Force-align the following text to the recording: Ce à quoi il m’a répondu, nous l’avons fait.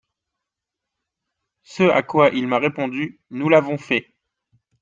Ce 1.61 1.83
à 1.83 2.01
quoi 2.01 2.29
il 2.31 2.47
m’a 2.47 2.57
répondu, 2.57 3.21
nous 3.29 3.49
l’avons 3.49 3.77
fait. 3.77 4.15